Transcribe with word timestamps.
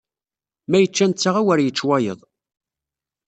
Ma 0.69 0.77
yečča 0.79 1.05
netta 1.07 1.29
awer 1.39 1.59
yečč 1.63 1.79
wayeḍ. 1.87 2.19